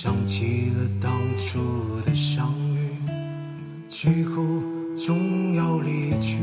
[0.00, 1.58] 想起了当初
[2.06, 2.88] 的相遇，
[3.88, 4.44] 最后
[4.94, 6.38] 总要离去。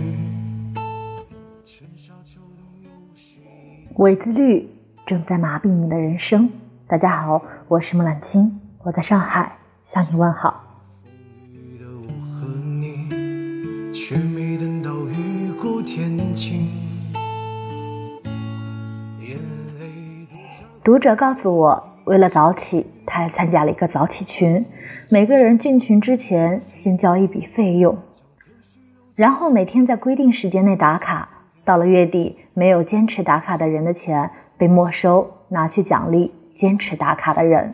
[1.64, 4.70] 春夏秋冬又是一伪自律
[5.08, 6.50] 正在麻痹你的人生。
[6.86, 10.62] 大家好，我是木兰青，我在上海向你问好。
[11.80, 16.68] 的我和你，却没等到雨过天晴。
[19.22, 19.38] 眼
[19.80, 20.28] 泪
[20.84, 24.66] 读者告诉我，为了早起，他还参加了一个早起群。
[25.10, 27.98] 每个人进群之前，先交一笔费用，
[29.16, 31.30] 然后每天在规定时间内打卡。
[31.64, 37.74] 到了月底，没有坚持打卡的人的钱被没收，拿去奖励坚持打卡的人。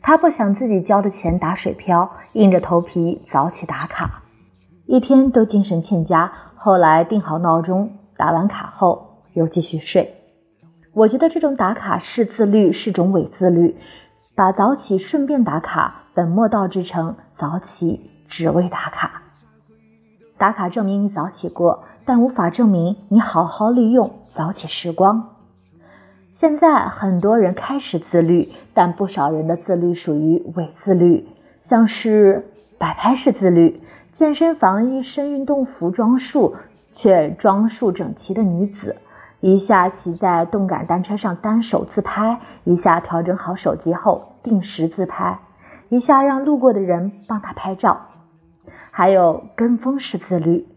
[0.00, 4.22] 他不想自己交的钱打水漂，硬着头皮早起打卡，
[4.86, 6.32] 一天都精神欠佳。
[6.56, 10.21] 后来定好闹钟，打完卡后又继续睡。
[10.94, 13.76] 我觉得这种打卡是自律，是种伪自律，
[14.34, 19.22] 把早起顺便打卡本末倒置成早起只为打卡。
[20.36, 25.30] 打卡证明你早起过，但无法证明你好好利用早起时光。
[26.38, 31.26] 现在很多人开始自律，但不少人的自律属于伪自律，
[31.62, 36.54] 像是摆拍式自律，健身房一身运动服装束
[36.94, 38.96] 却装束整齐的女子，
[39.42, 45.40] 一下骑在动感单车上单手自拍，一下调整好手机后定时自拍，
[45.88, 48.02] 一下让路过的人帮他拍照，
[48.92, 50.68] 还有跟风式自律。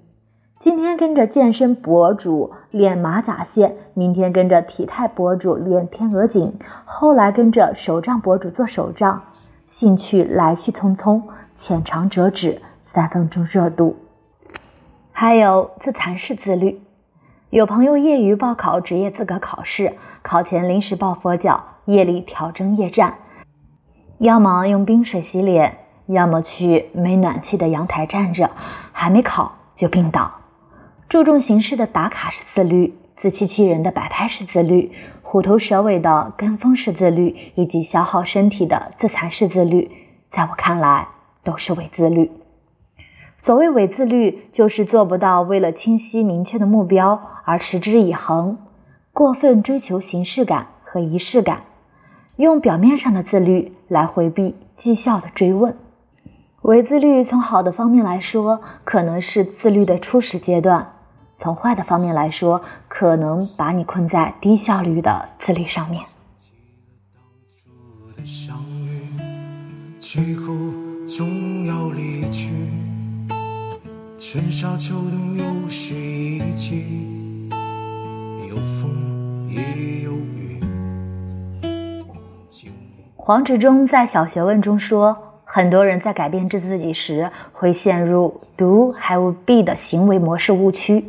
[0.59, 9.21] 今天跟着健身博主练马甲线，明天跟着体态博主练天鹅颈，后来跟着手账博主做手账，
[9.67, 11.21] 兴趣来去匆匆，
[11.55, 13.95] 浅尝辄止，三分钟热度。
[15.11, 16.81] 还有自残式自律，
[17.55, 23.15] 有朋友业余报考职业资格考试，考前临时抱佛脚，夜里挑针夜战，
[24.17, 25.77] 要么用冰水洗脸，
[26.07, 28.51] 要么去没暖气的阳台站着，
[28.91, 30.33] 还没考就病倒。
[31.07, 39.89] 注重形式的打卡式自律，自欺欺人的摆拍式自律，虎头蛇尾的跟风式自律，以及消耗身体的自残式自律，
[40.33, 41.07] 在我看来
[41.45, 42.29] 都是伪自律。
[43.45, 48.57] 所谓伪自律，就是做不到为了清晰明确的目标而持之以恒，
[49.13, 51.61] 过分追求形式感和仪式感，
[52.37, 55.77] 用表面上的自律来回避绩效的追问。
[56.63, 60.93] 伪自律从好的方面来说，可能是自律的初始阶段。
[61.39, 66.03] 从坏的方面来说，可能把你困在低效率的自律上面。
[67.45, 70.51] 初的相遇，最后
[71.05, 71.27] 总
[71.67, 72.49] 要离去。
[74.35, 77.49] 春夏秋冬又是一季，
[78.49, 80.59] 有风也有雨。
[83.15, 91.05] 黄执中在小学问中说，很多人在改变自己时，会陷入 do have be 的行为模式误区。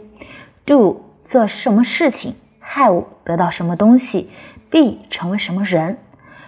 [0.64, 4.31] do 做什么事情，have 得到什么东西
[4.70, 5.98] ，be 成为什么人。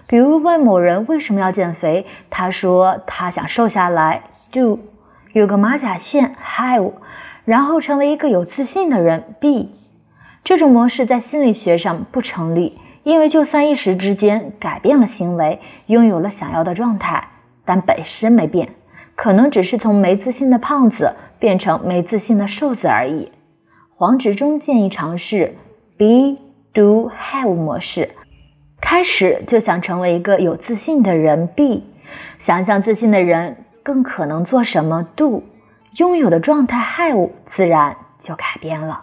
[0.06, 4.22] 比如问某人为什么要减肥，他说他想瘦下来
[4.52, 4.78] ，do
[5.38, 6.94] 有个马甲线，have
[7.44, 9.68] 然后成为一个有自信的人，be
[10.42, 17.28] 这种模式在心理学上不成立，因为就算一时之间改变了行为，拥有了想要的状态，
[17.64, 18.70] 但本身没变，
[19.14, 23.30] 可能只是从没自信的胖子变成没自信的瘦子而已。
[23.94, 25.54] 黄执中建议尝试
[25.96, 26.36] be
[26.74, 28.10] do have 模式，
[28.80, 31.84] 开始就想成为一个有自信的人 be，
[32.44, 35.42] 想象自信的人更可能做什么 do，
[35.96, 39.00] 拥有的状态 have 自然就改变了。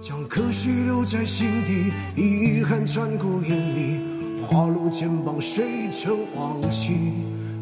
[0.00, 7.12] 将可惜留在心底，遗憾穿过眼里，滑落肩膀，谁曾忘记？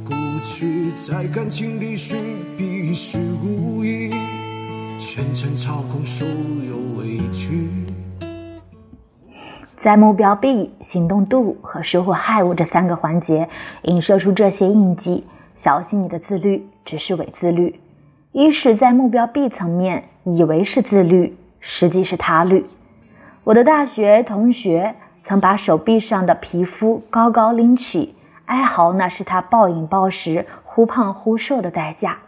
[0.02, 2.14] 过去在感情里是
[2.56, 4.10] 必是无意，
[4.96, 7.68] 全程操控所有委屈。
[9.84, 13.50] 在目标 B、行动 Do 和收获 Have 这三个环节
[13.82, 15.26] 映射出这些印记，
[15.62, 17.78] 小心你的自律只是伪自律。
[18.32, 22.64] 一是在目标 B 层面，以为是自律，实际是他律。
[23.44, 24.94] 我的大学同学
[25.26, 28.14] 曾把手臂上的皮肤高高拎起，
[28.46, 32.18] 哀嚎那是他暴饮暴食、忽胖忽瘦的代价。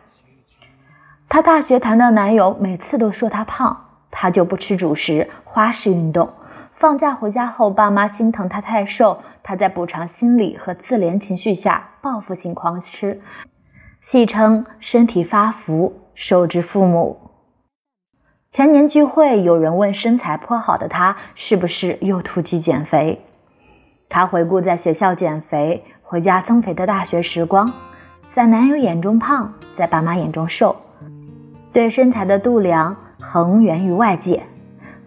[1.30, 6.28] 她大学谈的男友每次都说她胖，她就不吃主食，花式运动。
[6.82, 13.20] 放假回家后，爸妈心疼她太瘦，她在补偿心理和自怜情绪下报复性狂吃，
[14.10, 17.30] 戏称身体发福，受之父母。
[18.50, 23.20] 前年聚会，有人问身材颇好的他是不是又突击减肥。
[24.08, 27.70] 他回顾在学校减肥、回家增肥的大学时光，
[28.34, 30.74] 在男友眼中胖，在爸妈眼中瘦，
[31.72, 34.42] 对身材的度量恒源于外界。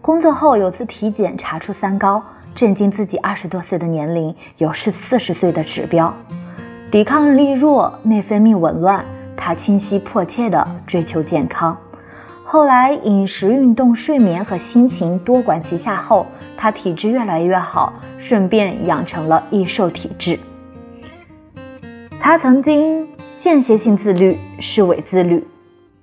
[0.06, 2.22] 工作后有次体检查出三高，
[2.54, 6.13] 震惊自己二十多岁的年龄有是四十岁的指标，
[6.92, 9.04] 抵抗力弱，内分泌紊乱。
[9.36, 11.75] 他清晰迫切地追求健康。
[12.44, 20.40] 后来，饮食、运动、睡眠和心情多管齐下后，他体质越来越好，顺便养成了易瘦体质。
[22.19, 23.07] 他曾经
[23.42, 25.48] 间歇性自律是伪自律，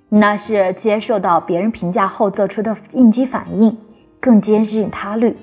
[0.09, 3.77] 那是接受到别人评价后做出的应激反应，
[4.23, 5.35] 更接近他律。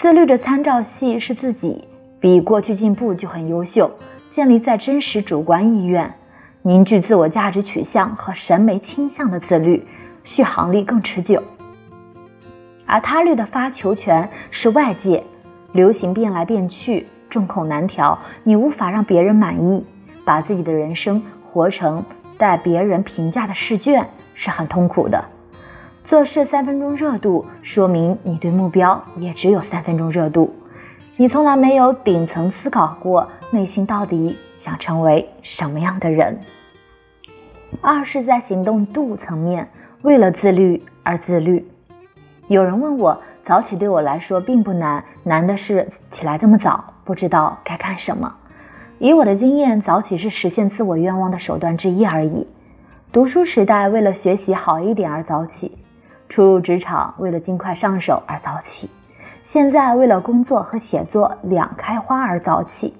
[0.00, 1.84] 自律的参照系是自己，
[2.18, 3.92] 比过去进步就很优秀，
[4.34, 6.14] 建立在真实主观意愿、
[6.62, 9.86] 凝聚自我价值取向和审美倾向的自律。
[10.24, 11.42] 续航力更持久，
[12.86, 15.22] 而他律的发球权是外界，
[15.72, 19.84] 流行变来变去，众口难调，你无法让别人满意，
[20.24, 22.06] 把自己的人生活成
[22.38, 25.26] 带别人评价的试卷是很痛苦的。
[26.08, 30.54] 做事三分钟热度，说明你对目标也只有三分钟热度，
[31.16, 36.38] 你从来没有顶层思考过内心到底想成为什么样的人。
[37.80, 39.68] 二是在行动度层面。
[40.02, 41.66] 为了自律而自律。
[42.48, 48.34] 有人问我，早起对我来说并不难，难的是起来这么早，不知道该干什么。
[48.98, 52.46] 以我的经验，早起是实现自我愿望的手段之一而已。
[53.12, 55.70] 读书时代，为了学习好一点而早起；
[56.34, 58.88] 初入职场，为了尽快上手而早起；
[59.52, 62.92] 现在为了工作和写作两开花而早起。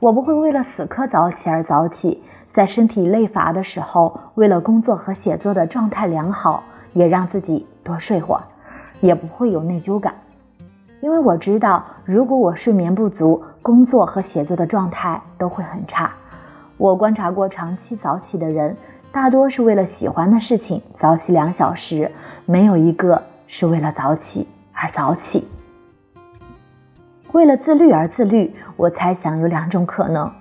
[0.00, 2.20] 我不会为了死磕早起而早起。
[2.52, 6.64] 在身体累乏的时候，为了工作和写作的状态良好，
[6.94, 8.42] 也让自己多睡会儿，
[9.00, 10.14] 也不会有内疚感。
[11.00, 16.10] 因为我知道，如果我睡眠不足，工作和写作的状态都会很差。
[16.76, 18.76] 我观察过长期早起的人，
[19.12, 22.10] 大多是为了喜欢的事情早起两小时，
[22.50, 25.46] 没有一个是为了早起而早起。
[27.32, 30.32] 为了自律而自律，我猜想有两种可能。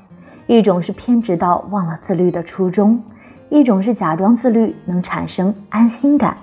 [0.47, 3.03] 一种是偏执到忘了自律的初衷，
[3.49, 6.37] 一种是假装自律能产生安心感。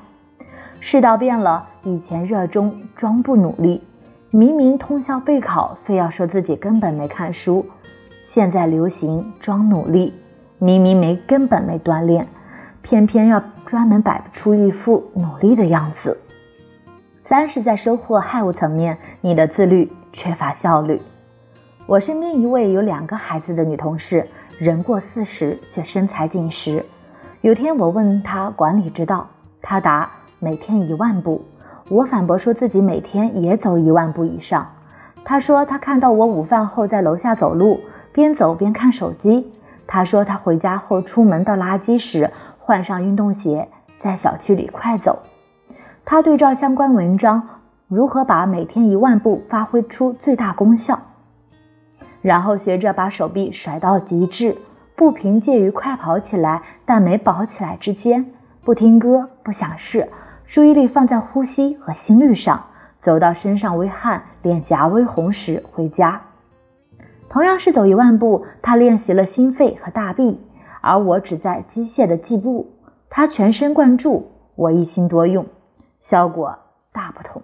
[0.81, 3.83] 世道变了，以前热衷装不努力，
[4.31, 7.65] 明明通宵备考，非要说自己根本没看书；
[8.35, 10.13] 现在流行装努力，
[10.59, 12.29] 明明没根本没锻炼，
[12.85, 16.19] 偏偏要专门摆出一副努力的样子。
[17.27, 21.01] 三是在收获害物层面，你的自律缺乏效率。
[21.87, 24.29] 我身边一位有两个孩子的女同事，
[24.59, 26.85] 人过四十却身材紧实。
[27.41, 29.29] 有天我问她管理之道，
[29.63, 31.43] 她答每天一万步。
[31.89, 34.67] 我反驳说自己每天也走一万步以上。
[35.25, 37.81] 她说她看到我午饭后在楼下走路，
[38.13, 39.51] 边走边看手机。
[39.87, 42.31] 她说她回家后出门倒垃圾时
[42.67, 43.69] 换上运动鞋，
[44.01, 45.19] 在小区里快走。
[46.07, 47.47] 他对照相关文章，
[47.89, 50.99] 如何把每天一万步发挥出最大功效。
[52.23, 54.57] 然后学着把手臂甩到极致，
[54.97, 58.25] 不凭借于快跑起来但没跑起来之间，
[58.65, 60.09] 不听歌，不想事，
[60.47, 62.65] 注意力放在呼吸和心率上，
[63.03, 66.19] 走到身上微汗、脸颊微红时回家。
[67.29, 70.41] 同样是走一万步，他练习了心肺和大臂，
[70.85, 72.71] 而我只在机械的计步。
[73.09, 75.47] 他全神贯注，我一心多用，
[76.03, 76.59] 效果
[76.93, 77.43] 大不同。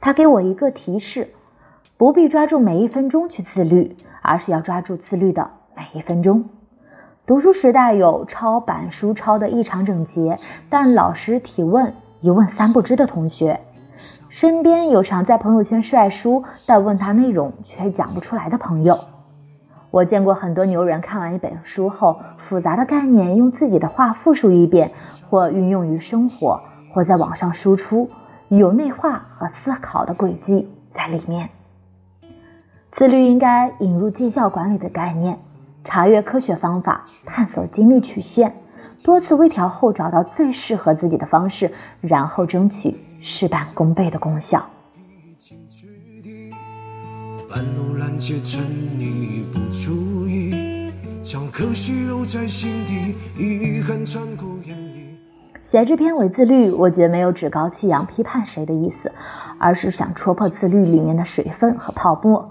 [0.00, 1.28] 他给我一个提示。
[1.98, 6.44] 不必抓住每一分钟去自律，而是要抓住自律的每一分钟。
[7.24, 10.34] 读书时代有抄板书抄的异常整洁，
[10.68, 13.60] 但老师提问一问三不知的同学；
[14.28, 18.94] 身边有常在朋友圈晒书，但问他内容却讲不出来的朋友。
[19.90, 24.90] 我见过很多牛人看完一本书后，复杂的概念用自己的话复述一遍，
[25.28, 26.60] 或运用于生活，
[26.92, 28.10] 或在网上输出，
[28.48, 31.48] 有内化和思考的轨迹在里面。
[32.92, 35.38] 自律应该引入绩效管理的概念，
[35.84, 38.54] 查阅科学方法，探索精力曲线，
[39.04, 44.64] 多次微调后找到最适合自己的方式，然后争取事半功倍的功效。
[47.56, 48.60] 半路拦截，趁
[48.98, 55.16] 你不注意，将可惜留在心底，遗憾穿过眼里
[55.70, 59.10] 写这篇伪自律，我觉得没有趾高气扬批判谁的意思，
[59.58, 62.46] 而是想戳破自律里面的水分和泡沫。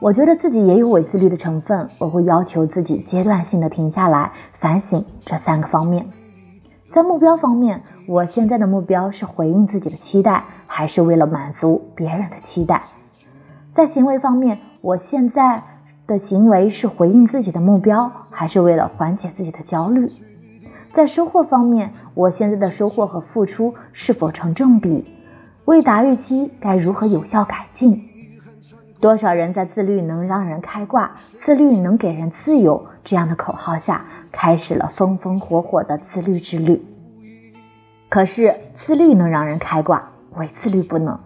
[0.00, 4.30] 我觉得自己也有伪自律的成分，我会要求自己阶段性的停下来
[4.60, 6.06] 反省这三个方面。
[6.92, 12.82] 在目标方面，我现在的目标是回应自己的期待，还是为了满足别人的期待？
[13.74, 15.62] 在行为方面，我现在
[16.06, 20.06] 的行为是回应自己的目标，还是为了缓解自己的焦虑？
[20.94, 25.06] 在收获方面，我现在的收获和付出是否成正比？
[25.64, 28.02] 未达预期，该如何有效改进？
[29.00, 31.10] 多少人在“自律能让人开挂，
[31.44, 36.84] 自律能给人自由”这样的口号下，开始了风风火火的自律之旅。
[38.10, 41.16] 可是，自律能让人开挂，伪自律不能；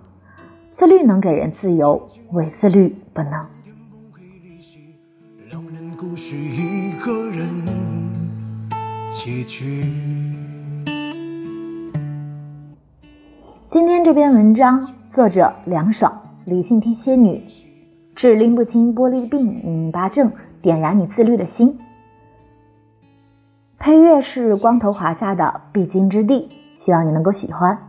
[0.79, 3.33] 自律能给人自由，伪自律不能。
[5.49, 7.49] 两人故事一个人
[9.09, 9.65] 结局。
[13.71, 14.79] 今天这篇文章，
[15.15, 16.13] 作者凉爽，
[16.45, 17.41] 理性天蝎女，
[18.15, 20.31] 治拎不清玻璃病拧巴症，
[20.61, 21.79] 点燃你自律的心。
[23.79, 26.35] 配乐是光头华夏的《必经之地》。
[26.85, 27.86] 希望你能够喜欢。